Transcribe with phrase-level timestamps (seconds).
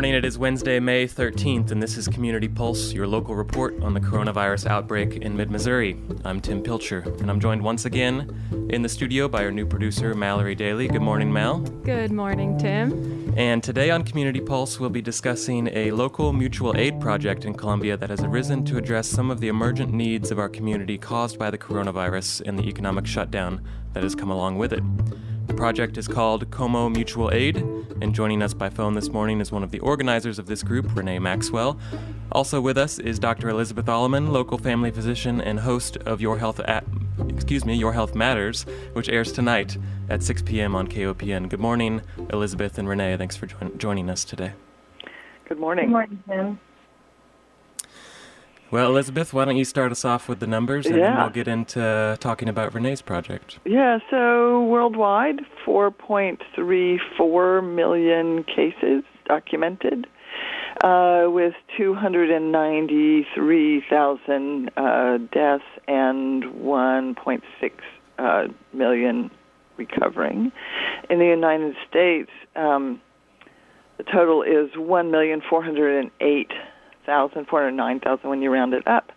[0.00, 0.14] morning.
[0.14, 4.00] It is Wednesday, May 13th, and this is Community Pulse, your local report on the
[4.00, 5.94] coronavirus outbreak in mid Missouri.
[6.24, 8.34] I'm Tim Pilcher, and I'm joined once again
[8.70, 10.88] in the studio by our new producer, Mallory Daly.
[10.88, 11.58] Good morning, Mal.
[11.84, 13.34] Good morning, Tim.
[13.36, 17.98] And today on Community Pulse, we'll be discussing a local mutual aid project in Columbia
[17.98, 21.50] that has arisen to address some of the emergent needs of our community caused by
[21.50, 24.82] the coronavirus and the economic shutdown that has come along with it.
[25.50, 27.56] The project is called Como Mutual Aid,
[28.00, 30.94] and joining us by phone this morning is one of the organizers of this group,
[30.94, 31.76] Renee Maxwell.
[32.30, 33.48] Also with us is Dr.
[33.48, 36.84] Elizabeth Alleman, local family physician and host of Your Health at,
[37.28, 39.76] excuse me, Your Health Matters, which airs tonight
[40.08, 40.76] at 6 p.m.
[40.76, 41.48] on KOPN.
[41.48, 42.00] Good morning,
[42.32, 43.16] Elizabeth and Renee.
[43.16, 44.52] Thanks for jo- joining us today.
[45.48, 45.86] Good morning.
[45.86, 46.60] Good morning, Tim.
[48.70, 51.48] Well, Elizabeth, why don't you start us off with the numbers and then we'll get
[51.48, 53.58] into talking about Renee's project.
[53.64, 60.06] Yeah, so worldwide, 4.34 million cases documented,
[60.84, 67.42] uh, with 293,000 uh, deaths and 1.6
[68.18, 69.32] uh, million
[69.76, 70.52] recovering.
[71.08, 73.00] In the United States, um,
[73.96, 76.50] the total is 1,408,000,
[77.46, 79.12] 409,000 when you round it up.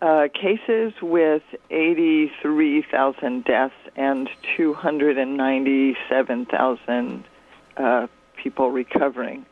[0.00, 7.24] Uh, cases with 83,000 deaths and 297,000
[7.76, 9.44] uh, people recovering.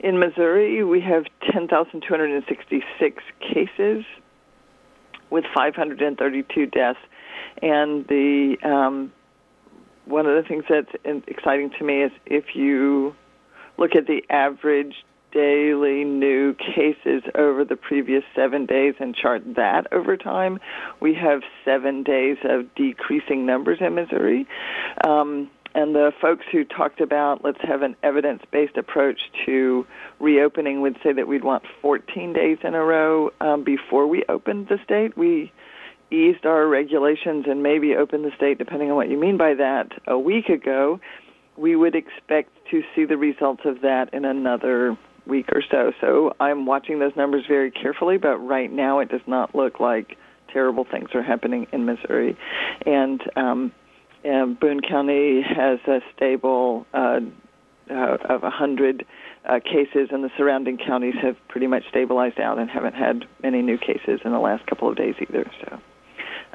[0.00, 4.04] In Missouri, we have 10,266 cases
[5.30, 6.98] with 532 deaths,
[7.62, 9.10] and the um,
[10.04, 10.92] one of the things that's
[11.26, 13.14] exciting to me is if you
[13.78, 14.96] look at the average
[15.32, 20.60] daily new cases over the previous seven days and chart that over time,
[21.00, 24.46] we have seven days of decreasing numbers in Missouri.
[25.04, 29.86] Um, and the folks who talked about let's have an evidence based approach to
[30.20, 34.68] reopening would say that we'd want 14 days in a row um, before we opened
[34.68, 35.16] the state.
[35.16, 35.50] We
[36.10, 39.92] eased our regulations and maybe opened the state, depending on what you mean by that,
[40.06, 41.00] a week ago.
[41.56, 44.96] We would expect to see the results of that in another
[45.26, 45.92] week or so.
[46.00, 50.16] So I'm watching those numbers very carefully, but right now it does not look like
[50.52, 52.36] terrible things are happening in Missouri.
[52.84, 53.72] And um,
[54.24, 57.20] um, Boone County has a stable uh,
[57.90, 59.06] uh, of 100
[59.44, 63.62] uh, cases, and the surrounding counties have pretty much stabilized out and haven't had many
[63.62, 65.50] new cases in the last couple of days either.
[65.60, 65.80] So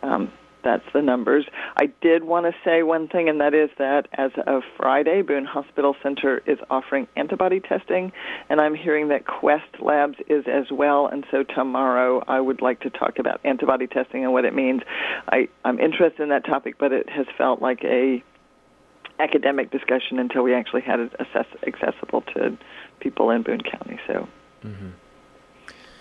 [0.04, 0.32] um,
[0.68, 1.46] that's the numbers.
[1.78, 5.46] I did want to say one thing, and that is that as of Friday, Boone
[5.46, 8.12] Hospital Center is offering antibody testing,
[8.50, 11.08] and I'm hearing that Quest Labs is as well.
[11.08, 14.82] And so tomorrow, I would like to talk about antibody testing and what it means.
[15.30, 18.24] I, I'm interested in that topic, but it has felt like a
[19.20, 21.12] academic discussion until we actually had it
[21.66, 22.58] accessible to
[23.00, 24.00] people in Boone County.
[24.06, 24.28] So
[24.64, 24.90] mm-hmm.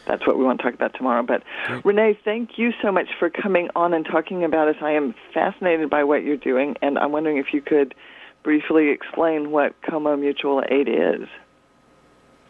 [0.06, 1.22] That's what we want to talk about tomorrow.
[1.22, 1.84] But Great.
[1.84, 4.76] Renee, thank you so much for coming on and talking about us.
[4.80, 7.94] I am fascinated by what you're doing, and I'm wondering if you could
[8.42, 11.28] briefly explain what Como Mutual Aid is.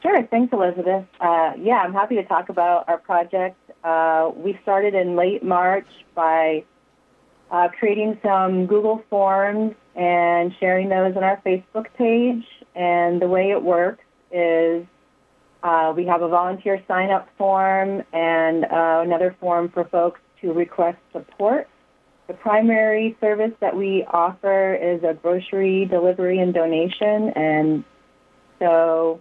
[0.02, 0.22] Sure.
[0.30, 1.06] Thanks, Elizabeth.
[1.20, 3.58] Uh, yeah, I'm happy to talk about our project.
[3.82, 6.64] Uh, we started in late March by
[7.50, 12.44] uh, creating some Google Forms and sharing those on our Facebook page.
[12.74, 14.86] And the way it works is
[15.66, 20.53] uh, we have a volunteer sign up form and uh, another form for folks to
[20.53, 21.69] request support.
[22.28, 27.84] The primary service that we offer is a grocery delivery and donation, and
[28.60, 29.21] so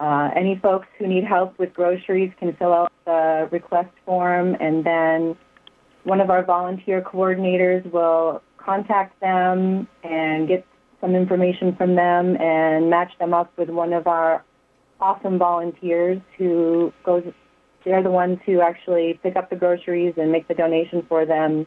[0.00, 4.84] uh, any folks who need help with groceries can fill out the request form, and
[4.84, 5.36] then
[6.02, 10.66] one of our volunteer coordinators will contact them and get
[11.00, 14.44] some information from them and match them up with one of our
[15.04, 17.22] awesome volunteers who goes.
[17.84, 21.66] They're the ones who actually pick up the groceries and make the donation for them.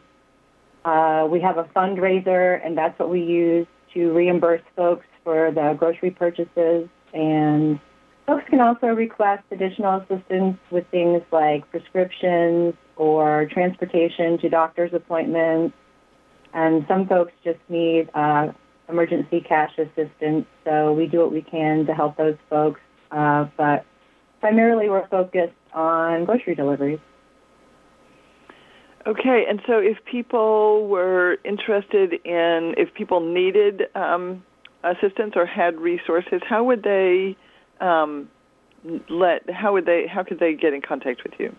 [0.84, 5.76] Uh, we have a fundraiser, and that's what we use to reimburse folks for the
[5.78, 6.88] grocery purchases.
[7.14, 7.78] And
[8.26, 15.76] folks can also request additional assistance with things like prescriptions or transportation to doctor's appointments.
[16.52, 18.48] And some folks just need uh,
[18.88, 22.80] emergency cash assistance, so we do what we can to help those folks.
[23.10, 23.84] Uh, but
[24.40, 27.00] primarily, we're focused on grocery deliveries.
[29.06, 34.44] Okay, and so if people were interested in, if people needed um,
[34.84, 37.36] assistance or had resources, how would they
[37.80, 38.28] um,
[39.08, 39.48] let?
[39.48, 40.06] How would they?
[40.06, 41.54] How could they get in contact with you?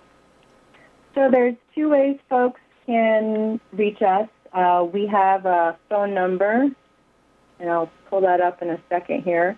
[1.16, 4.28] So there's two ways folks can reach us.
[4.54, 6.68] Uh, we have a phone number,
[7.60, 9.57] and I'll pull that up in a second here.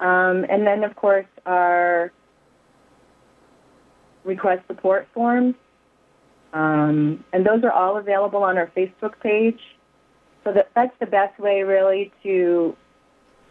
[0.00, 2.12] Um, and then, of course, our
[4.24, 5.54] request support forms.
[6.52, 9.60] Um, and those are all available on our Facebook page.
[10.44, 12.76] So that, that's the best way, really, to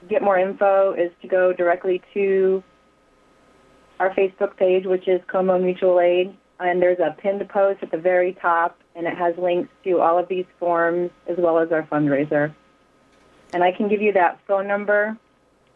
[0.09, 2.63] get more info is to go directly to
[3.99, 6.35] our Facebook page, which is Como Mutual Aid.
[6.59, 10.17] And there's a pinned post at the very top, and it has links to all
[10.17, 12.53] of these forms as well as our fundraiser.
[13.53, 15.17] And I can give you that phone number.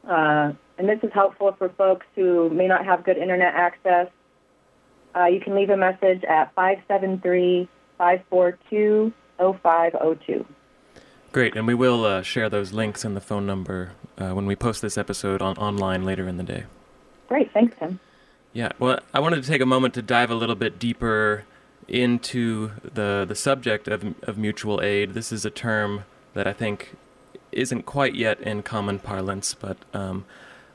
[0.07, 4.07] Uh, and this is helpful for folks who may not have good internet access.
[5.15, 10.45] Uh, you can leave a message at 573 542 0502.
[11.31, 14.56] Great, and we will uh, share those links and the phone number uh, when we
[14.56, 16.65] post this episode on online later in the day.
[17.27, 18.00] Great, thanks, Tim.
[18.53, 21.45] Yeah, well, I wanted to take a moment to dive a little bit deeper
[21.88, 25.13] into the the subject of of mutual aid.
[25.13, 26.03] This is a term
[26.33, 26.95] that I think
[27.51, 30.25] isn't quite yet in common parlance, but um,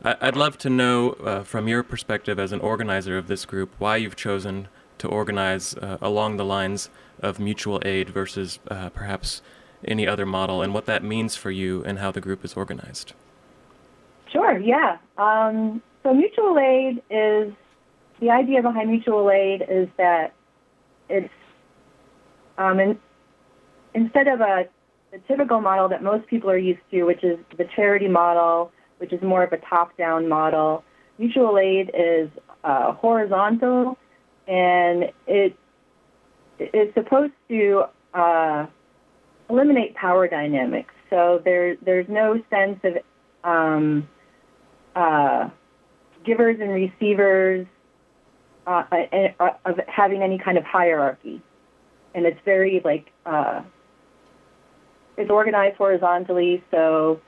[0.07, 3.75] I, would love to know uh, from your perspective as an organizer of this group
[3.79, 4.69] why you've chosen
[4.99, 9.43] to organize uh, along the lines of mutual aid versus uh, perhaps
[9.85, 13.15] any other model, and what that means for you and how the group is organized.
[14.33, 14.59] Sure.
[14.59, 14.99] Yeah.
[15.19, 17.53] Um, so mutual aid is
[18.21, 20.35] the idea behind mutual aid is that
[21.09, 21.29] it's
[22.59, 22.99] um, in,
[23.93, 24.67] instead of a
[25.11, 29.13] the typical model that most people are used to, which is the charity model, which
[29.13, 30.85] is more of a top-down model.
[31.19, 32.29] Mutual aid is
[32.65, 33.97] uh, horizontal,
[34.47, 35.57] and it
[36.59, 37.85] is supposed to
[38.15, 38.67] uh,
[39.49, 40.93] eliminate power dynamics.
[41.11, 42.99] So there, there's no sense of
[43.45, 44.09] um,
[44.95, 45.49] uh,
[46.25, 47.67] givers and receivers
[48.67, 48.83] uh,
[49.39, 51.41] uh, of having any kind of hierarchy,
[52.15, 53.63] and it's very like uh,
[55.17, 56.65] it's organized horizontally.
[56.73, 57.21] So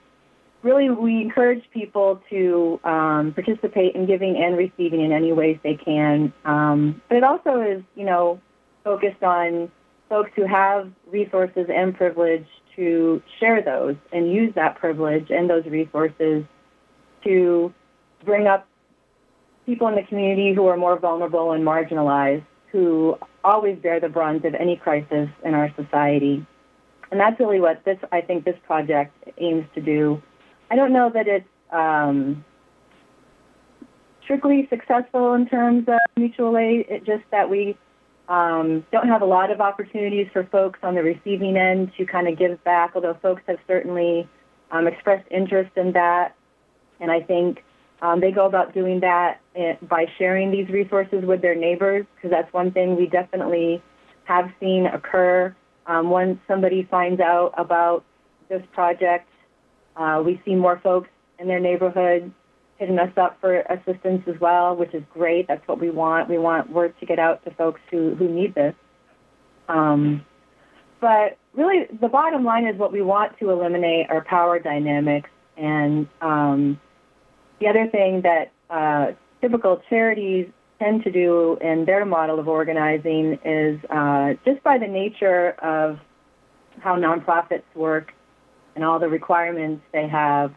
[0.62, 5.74] really, we encourage people to um, participate in giving and receiving in any ways they
[5.76, 6.32] can.
[6.44, 8.40] Um, but it also is, you know,
[8.84, 9.70] focused on
[10.08, 12.46] folks who have resources and privilege
[12.76, 16.44] to share those and use that privilege and those resources
[17.24, 17.72] to
[18.24, 18.66] bring up
[19.66, 24.44] people in the community who are more vulnerable and marginalized, who always bear the brunt
[24.44, 26.46] of any crisis in our society.
[27.10, 30.22] And that's really what this, I think, this project aims to do.
[30.70, 32.44] I don't know that it's um,
[34.22, 36.86] strictly successful in terms of mutual aid.
[36.88, 37.76] It's just that we
[38.28, 42.28] um, don't have a lot of opportunities for folks on the receiving end to kind
[42.28, 44.28] of give back, although folks have certainly
[44.70, 46.34] um, expressed interest in that.
[47.00, 47.64] And I think
[48.02, 52.30] um, they go about doing that eh, by sharing these resources with their neighbors, because
[52.30, 53.82] that's one thing we definitely
[54.24, 55.54] have seen occur.
[55.86, 58.04] Um, once somebody finds out about
[58.50, 59.26] this project,
[59.98, 61.08] uh, we see more folks
[61.38, 62.32] in their neighborhood
[62.78, 65.48] hitting us up for assistance as well, which is great.
[65.48, 66.30] That's what we want.
[66.30, 68.74] We want word to get out to folks who, who need this.
[69.68, 70.24] Um,
[71.00, 75.28] but really, the bottom line is what we want to eliminate are power dynamics.
[75.56, 76.80] And um,
[77.60, 80.48] the other thing that uh, typical charities
[80.78, 85.98] tend to do in their model of organizing is uh, just by the nature of
[86.80, 88.12] how nonprofits work
[88.78, 90.54] and all the requirements they have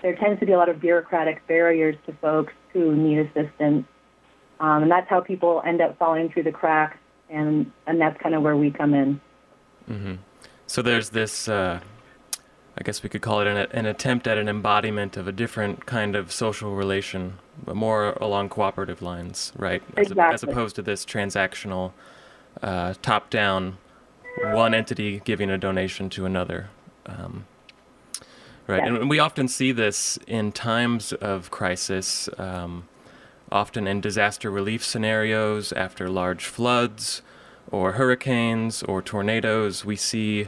[0.00, 3.86] there tends to be a lot of bureaucratic barriers to folks who need assistance.
[4.58, 6.96] Um, and that's how people end up falling through the cracks,
[7.28, 9.20] and, and that's kind of where we come in.
[9.90, 10.14] Mm-hmm.
[10.66, 11.80] So there's this, uh,
[12.78, 15.84] I guess we could call it an, an, attempt at an embodiment of a different
[15.84, 19.82] kind of social relation, but more along cooperative lines, right?
[19.98, 20.22] As, exactly.
[20.22, 21.92] a, as opposed to this transactional,
[22.62, 23.76] uh, top down,
[24.44, 26.70] one entity giving a donation to another.
[27.06, 27.46] Um,
[28.70, 29.00] Right, yes.
[29.00, 32.86] and we often see this in times of crisis, um,
[33.50, 37.20] often in disaster relief scenarios after large floods
[37.72, 39.84] or hurricanes or tornadoes.
[39.84, 40.46] We see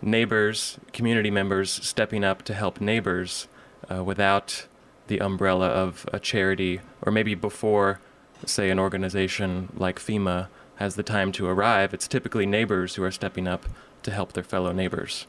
[0.00, 3.48] neighbors, community members stepping up to help neighbors
[3.90, 4.68] uh, without
[5.08, 7.98] the umbrella of a charity, or maybe before,
[8.46, 10.46] say, an organization like FEMA
[10.76, 11.92] has the time to arrive.
[11.92, 13.66] It's typically neighbors who are stepping up
[14.04, 15.26] to help their fellow neighbors.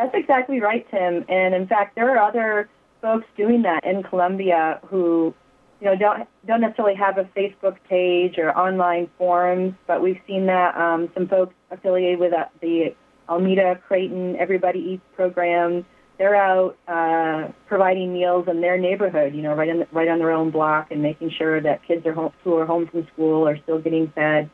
[0.00, 1.26] That's exactly right, Tim.
[1.28, 2.70] And in fact, there are other
[3.02, 5.34] folks doing that in Columbia who,
[5.78, 10.46] you know, don't don't necessarily have a Facebook page or online forums, but we've seen
[10.46, 12.94] that um, some folks affiliated with uh, the
[13.28, 15.84] Almeta Crayton Everybody Eats program.
[16.16, 20.18] They're out uh, providing meals in their neighborhood, you know, right on the, right on
[20.18, 23.46] their own block, and making sure that kids are home, who are home from school
[23.46, 24.48] are still getting fed.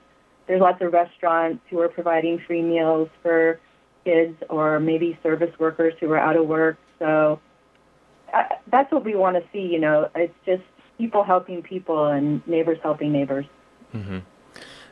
[0.49, 3.61] There's lots of restaurants who are providing free meals for
[4.07, 6.77] kids or maybe service workers who are out of work.
[6.99, 7.41] So
[8.69, 9.65] that's what we want to see.
[9.75, 10.63] You know, it's just
[10.99, 13.47] people helping people and neighbors helping neighbors.
[13.95, 14.19] Mm-hmm.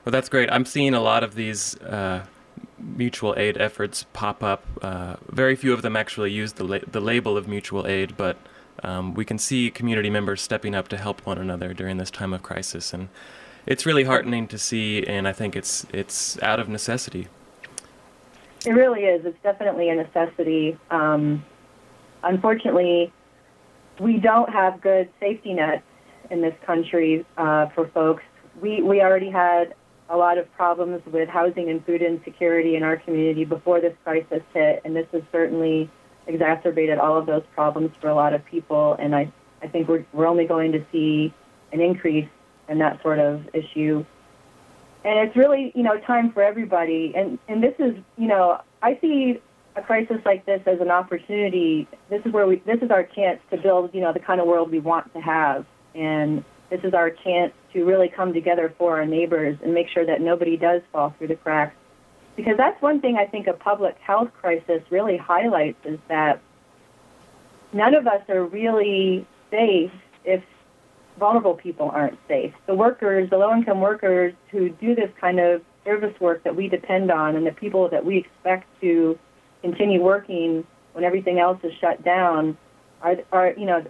[0.04, 0.50] Well, that's great.
[0.50, 2.26] I'm seeing a lot of these uh,
[2.78, 4.62] mutual aid efforts pop up.
[4.82, 8.36] Uh, very few of them actually use the la- the label of mutual aid, but
[8.82, 12.34] um, we can see community members stepping up to help one another during this time
[12.34, 13.08] of crisis, and
[13.66, 15.06] it's really heartening to see.
[15.06, 17.28] And I think it's it's out of necessity.
[18.64, 19.24] It really is.
[19.26, 20.78] It's definitely a necessity.
[20.90, 21.44] Um,
[22.22, 23.12] unfortunately,
[24.00, 25.82] we don't have good safety nets
[26.30, 28.22] in this country uh, for folks.
[28.60, 29.74] We we already had
[30.08, 34.42] a lot of problems with housing and food insecurity in our community before this crisis
[34.52, 35.90] hit, and this has certainly
[36.26, 38.96] exacerbated all of those problems for a lot of people.
[38.98, 39.30] And I,
[39.62, 41.32] I think we're, we're only going to see
[41.72, 42.28] an increase
[42.68, 44.04] in that sort of issue.
[45.04, 47.12] And it's really, you know, time for everybody.
[47.14, 49.40] And, and this is, you know, I see
[49.76, 51.86] a crisis like this as an opportunity.
[52.08, 54.46] This is where we, this is our chance to build, you know, the kind of
[54.46, 55.66] world we want to have.
[55.94, 60.06] And this is our chance to really come together for our neighbors and make sure
[60.06, 61.76] that nobody does fall through the cracks.
[62.36, 66.40] Because that's one thing I think a public health crisis really highlights is that
[67.72, 69.92] none of us are really safe
[70.24, 70.42] if
[71.18, 72.52] vulnerable people aren't safe.
[72.66, 76.68] The workers, the low income workers who do this kind of service work that we
[76.68, 79.18] depend on and the people that we expect to
[79.62, 82.56] continue working when everything else is shut down
[83.02, 83.84] are, are you know,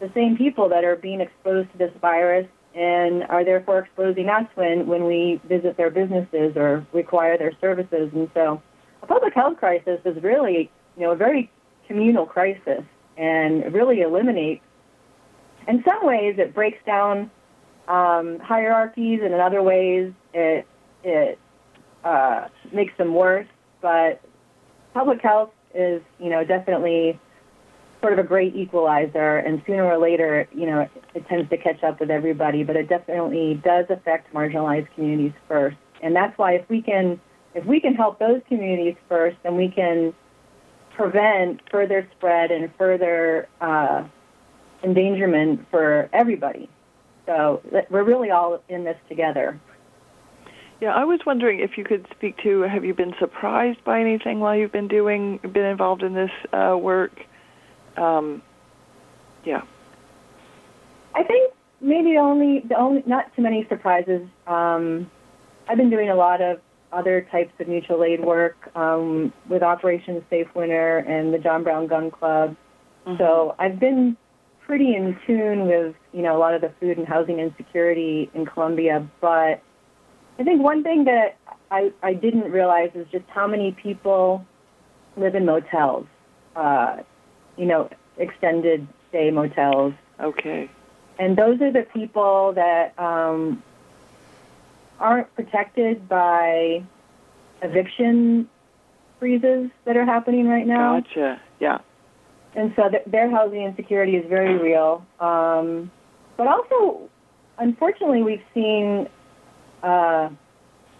[0.00, 4.46] the same people that are being exposed to this virus and are therefore exposing us
[4.54, 8.10] when, when we visit their businesses or require their services.
[8.14, 8.62] And so
[9.02, 11.50] a public health crisis is really, you know, a very
[11.86, 12.82] communal crisis
[13.16, 14.62] and really eliminates,
[15.68, 17.30] in some ways, it breaks down
[17.88, 20.66] um, hierarchies, and in other ways, it,
[21.04, 21.38] it
[22.04, 23.46] uh, makes them worse.
[23.80, 24.20] But
[24.94, 27.18] public health is, you know, definitely
[28.00, 31.56] sort of a great equalizer, and sooner or later, you know, it, it tends to
[31.56, 32.64] catch up with everybody.
[32.64, 37.20] But it definitely does affect marginalized communities first, and that's why if we can
[37.54, 40.14] if we can help those communities first, then we can
[40.96, 44.04] prevent further spread and further uh,
[44.82, 46.68] endangerment for everybody.
[47.26, 49.60] So we're really all in this together.
[50.80, 54.40] Yeah, I was wondering if you could speak to have you been surprised by anything
[54.40, 57.12] while you've been doing been involved in this uh, work?
[57.98, 58.42] Um,
[59.44, 59.62] yeah.
[61.14, 64.22] I think maybe only the only not too many surprises.
[64.46, 65.10] Um,
[65.68, 66.60] I've been doing a lot of
[66.92, 71.86] other types of mutual aid work um, with Operation Safe Winter and the John Brown
[71.86, 72.56] Gun Club.
[73.06, 73.18] Mm-hmm.
[73.18, 74.16] So I've been
[74.70, 78.46] pretty in tune with you know a lot of the food and housing insecurity in
[78.46, 79.04] Columbia.
[79.20, 79.60] But
[80.38, 81.38] I think one thing that
[81.72, 84.46] I, I didn't realize is just how many people
[85.16, 86.06] live in motels.
[86.54, 86.98] Uh,
[87.56, 89.92] you know, extended stay motels.
[90.20, 90.70] Okay.
[91.18, 93.60] And those are the people that um,
[95.00, 96.84] aren't protected by
[97.60, 98.48] eviction
[99.18, 101.00] freezes that are happening right now.
[101.00, 101.40] Gotcha.
[101.58, 101.78] Yeah.
[102.54, 105.06] And so th- their housing insecurity is very real.
[105.20, 105.90] Um,
[106.36, 107.08] but also,
[107.58, 109.08] unfortunately, we've seen,
[109.82, 110.30] uh,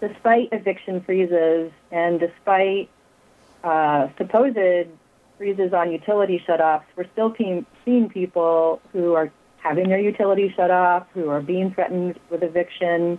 [0.00, 2.88] despite eviction freezes and despite
[3.64, 4.88] uh, supposed
[5.38, 11.06] freezes on utility shutoffs, we're still seeing people who are having their utility shut off,
[11.14, 13.18] who are being threatened with eviction.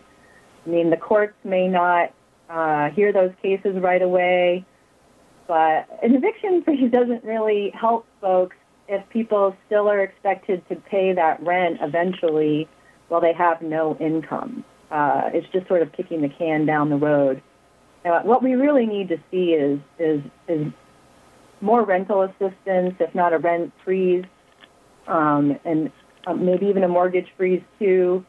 [0.66, 2.14] I mean, the courts may not
[2.50, 4.66] uh, hear those cases right away,
[5.52, 8.56] but an eviction freeze doesn't really help folks
[8.88, 12.70] if people still are expected to pay that rent eventually
[13.10, 14.64] while they have no income.
[14.90, 17.44] Uh, it's just sort of kicking the can down the road.
[18.06, 20.68] Uh, what we really need to see is is is
[21.60, 24.24] more rental assistance, if not a rent freeze,
[25.08, 25.92] um, and
[26.28, 28.26] um, maybe even a mortgage freeze too.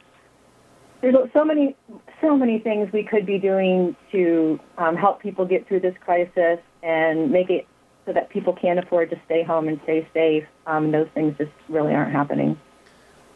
[1.00, 1.76] There's so many,
[2.20, 6.58] so many things we could be doing to um, help people get through this crisis
[6.82, 7.66] and make it
[8.06, 10.44] so that people can afford to stay home and stay safe.
[10.66, 12.58] Um, those things just really aren't happening.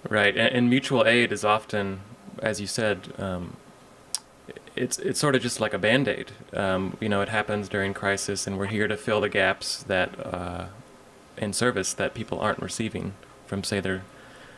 [0.09, 2.01] Right, and, and mutual aid is often,
[2.41, 3.57] as you said, um,
[4.75, 6.33] it's it's sort of just like a band aid.
[6.53, 10.11] Um, you know, it happens during crisis, and we're here to fill the gaps that
[10.25, 10.67] uh,
[11.37, 13.15] in service that people aren't receiving
[13.47, 14.03] from, say, their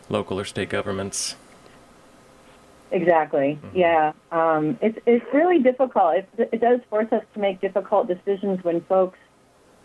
[0.09, 1.37] local or state governments.
[2.91, 3.59] Exactly.
[3.63, 3.77] Mm-hmm.
[3.77, 4.13] Yeah.
[4.33, 6.17] Um, it's it's really difficult.
[6.17, 9.19] It, it does force us to make difficult decisions when folks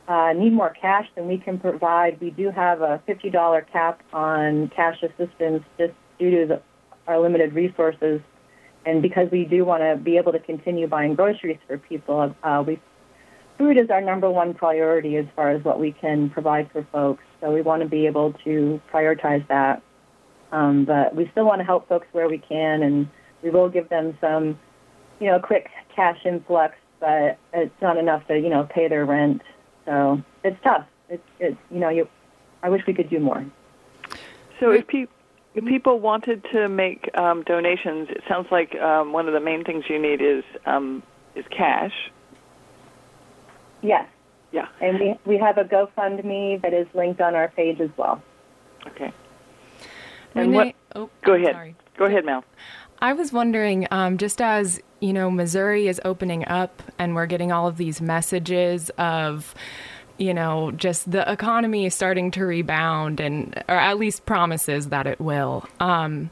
[0.07, 2.19] uh, need more cash than we can provide.
[2.21, 6.61] We do have a fifty dollar cap on cash assistance just due to the,
[7.07, 8.21] our limited resources
[8.85, 12.63] and because we do want to be able to continue buying groceries for people, uh,
[12.65, 12.79] we
[13.57, 17.23] food is our number one priority as far as what we can provide for folks.
[17.39, 19.81] so we want to be able to prioritize that.
[20.53, 23.09] Um, but we still want to help folks where we can, and
[23.41, 24.59] we will give them some,
[25.19, 29.41] you know, quick cash influx, but it's not enough to, you know, pay their rent.
[29.85, 30.85] So it's tough.
[31.09, 32.07] It's, it's you know, you,
[32.61, 33.43] I wish we could do more.
[34.59, 35.07] So if, pe-
[35.55, 39.63] if people wanted to make um, donations, it sounds like um, one of the main
[39.63, 41.01] things you need is um,
[41.35, 42.11] is cash.
[43.81, 44.07] Yes.
[44.51, 44.67] Yeah.
[44.79, 48.21] And we, we have a GoFundMe that is linked on our page as well.
[48.85, 49.11] Okay.
[50.35, 50.75] Renee, And what?
[50.95, 51.53] oh, Go ahead.
[51.53, 51.75] Sorry.
[51.97, 52.43] Go ahead, Mel.
[52.99, 57.51] I was wondering, um, just as you know, Missouri is opening up, and we're getting
[57.51, 59.53] all of these messages of,
[60.17, 65.05] you know, just the economy is starting to rebound, and or at least promises that
[65.05, 65.67] it will.
[65.81, 66.29] Um,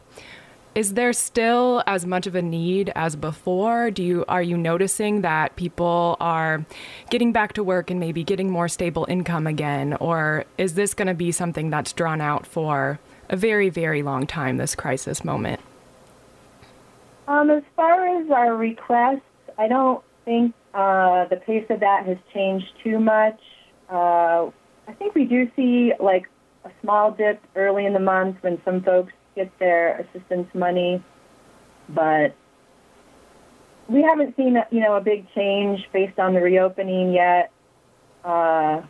[0.74, 3.91] is there still as much of a need as before?
[3.91, 6.65] Do you are you noticing that people are
[7.10, 11.10] getting back to work and maybe getting more stable income again, or is this going
[11.10, 13.00] to be something that's drawn out for
[13.32, 14.58] a very, very long time?
[14.58, 15.60] This crisis moment.
[17.28, 19.22] Um, as far as our requests,
[19.58, 23.40] I don't think uh, the pace of that has changed too much.
[23.90, 24.52] Uh,
[24.88, 26.28] I think we do see like
[26.66, 31.02] a small dip early in the month when some folks get their assistance money,
[31.90, 32.36] but
[33.88, 37.52] we haven't seen you know a big change based on the reopening yet.
[38.24, 38.82] Uh,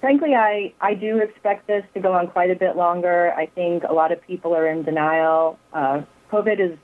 [0.00, 3.32] frankly, I I do expect this to go on quite a bit longer.
[3.32, 5.58] I think a lot of people are in denial.
[5.72, 6.02] Uh,
[6.32, 6.78] COVID is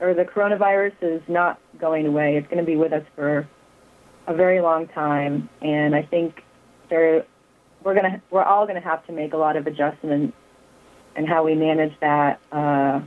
[0.00, 2.36] or the coronavirus is not going away.
[2.36, 3.48] It's going to be with us for
[4.26, 6.42] a very long time, and I think
[6.90, 7.24] there
[7.84, 10.36] we're going to we're all going to have to make a lot of adjustments
[11.16, 12.40] in how we manage that.
[12.52, 13.00] Uh,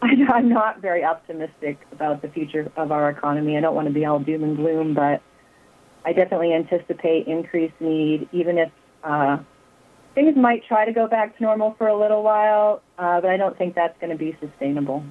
[0.02, 3.56] I'm not very optimistic about the future of our economy.
[3.56, 5.22] I don't want to be all doom and gloom, but
[6.08, 8.70] I definitely anticipate increased need, even if
[9.04, 9.36] uh,
[10.14, 12.80] things might try to go back to normal for a little while.
[12.96, 15.04] Uh, but I don't think that's going to be sustainable.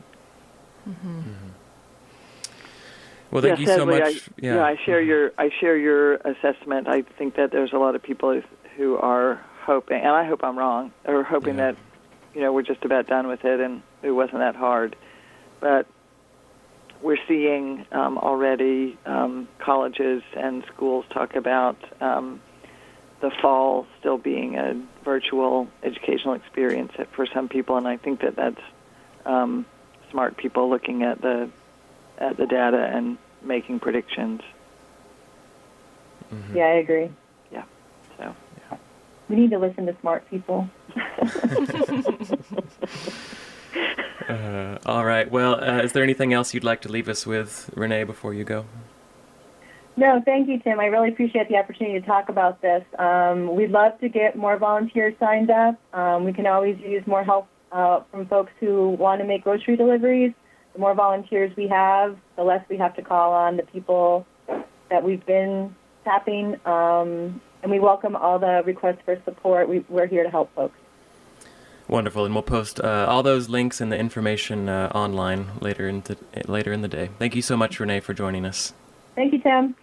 [3.29, 4.29] Well, thank yes, you so Edley, much.
[4.29, 4.63] I, yeah.
[4.63, 6.87] I share your I share your assessment.
[6.87, 8.41] I think that there's a lot of people
[8.75, 11.73] who are hoping, and I hope I'm wrong, are hoping Yeah.
[11.73, 11.77] that
[12.33, 14.95] you know we're just about done with it and it wasn't that hard.
[15.59, 15.85] But
[17.01, 22.41] we're seeing um, already um, colleges and schools talk about um,
[23.21, 28.35] the fall still being a virtual educational experience for some people, and I think that
[28.35, 28.61] that's
[29.25, 29.65] um,
[30.11, 31.49] smart people looking at the
[32.17, 34.41] at the data and making predictions.
[36.33, 36.57] Mm-hmm.
[36.57, 37.09] Yeah, I agree.
[37.51, 37.63] Yeah.
[38.17, 38.35] So
[39.29, 40.67] We need to listen to smart people.
[44.27, 45.29] Uh, all right.
[45.29, 48.43] Well, uh, is there anything else you'd like to leave us with, Renee, before you
[48.43, 48.65] go?
[49.97, 50.79] No, thank you, Tim.
[50.79, 52.83] I really appreciate the opportunity to talk about this.
[52.99, 55.79] Um, we'd love to get more volunteers signed up.
[55.93, 59.75] Um, we can always use more help uh, from folks who want to make grocery
[59.75, 60.33] deliveries.
[60.73, 64.25] The more volunteers we have, the less we have to call on the people
[64.89, 66.55] that we've been tapping.
[66.65, 69.67] Um, and we welcome all the requests for support.
[69.67, 70.77] We, we're here to help folks.
[71.87, 76.01] Wonderful, and we'll post uh, all those links and the information uh, online later in
[76.01, 77.09] the, later in the day.
[77.17, 78.73] Thank you so much, Renee, for joining us,
[79.15, 79.73] Thank you, Tim.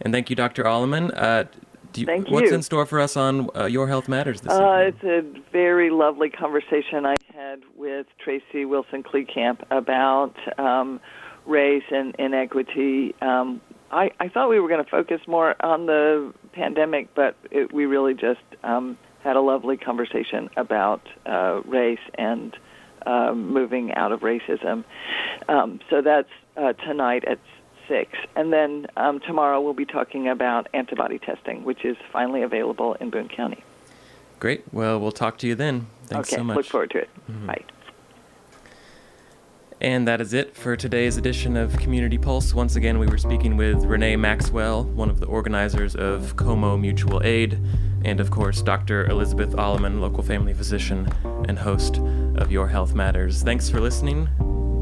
[0.00, 0.64] and thank you, Dr.
[0.64, 1.12] Alleman.
[1.14, 1.44] Uh,
[1.92, 4.88] do you, Thank What's in store for us on uh, Your Health Matters this uh,
[4.88, 5.00] evening?
[5.02, 11.00] it's a very lovely conversation I had with Tracy Wilson Kleekamp about um,
[11.46, 13.14] race and inequity.
[13.22, 17.72] Um, I, I thought we were going to focus more on the pandemic, but it,
[17.72, 22.56] we really just um, had a lovely conversation about uh, race and
[23.06, 24.84] um, moving out of racism.
[25.48, 27.38] Um, so that's uh, tonight at
[27.88, 32.94] six, and then um, tomorrow we'll be talking about antibody testing, which is finally available
[32.94, 33.62] in Boone County.
[34.38, 34.64] Great.
[34.72, 35.86] Well, we'll talk to you then.
[36.06, 36.56] Thanks okay, so much.
[36.56, 37.10] look forward to it.
[37.30, 37.46] Mhm.
[37.46, 37.64] Bye.
[39.82, 42.52] And that is it for today's edition of Community Pulse.
[42.52, 47.22] Once again, we were speaking with Renee Maxwell, one of the organizers of Como Mutual
[47.24, 47.58] Aid,
[48.04, 49.06] and of course, Dr.
[49.06, 51.08] Elizabeth Alleman, local family physician
[51.48, 51.98] and host
[52.36, 53.42] of Your Health Matters.
[53.42, 54.28] Thanks for listening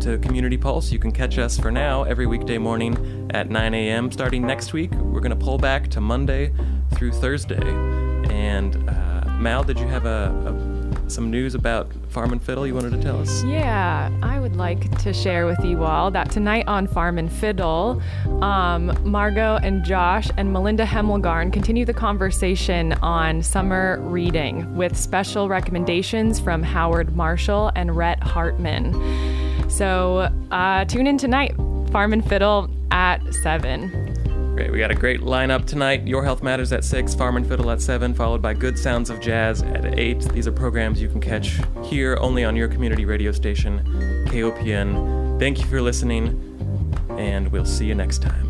[0.01, 0.93] to Community Pulse.
[0.93, 4.13] You can catch us for now every weekday morning at 9 a.m.
[4.13, 6.53] Starting next week, we're going to pull back to Monday
[6.95, 7.69] through Thursday.
[8.31, 10.68] And uh, Mal, did you have a, a
[11.11, 13.45] some news about Farm and Fiddle you wanted to tell us?
[13.45, 18.03] Yeah, I would like to share with you all that tonight on Farm and Fiddle,
[18.43, 25.49] um, Margot and Josh and Melinda Hemmelgarn continue the conversation on summer reading with special
[25.49, 29.69] recommendations from Howard Marshall and Rhett Hartman.
[29.69, 31.55] So uh, tune in tonight,
[31.91, 34.08] Farm and Fiddle at 7.
[34.59, 34.73] Great.
[34.73, 36.05] We got a great lineup tonight.
[36.05, 39.21] Your Health Matters at 6, Farm and Fiddle at 7, followed by Good Sounds of
[39.21, 40.33] Jazz at 8.
[40.33, 43.85] These are programs you can catch here only on your community radio station,
[44.27, 45.39] KOPN.
[45.39, 48.48] Thank you for listening, and we'll see you next time.